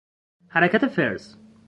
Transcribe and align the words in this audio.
حرکت 0.47 0.87
فرز 0.87 1.35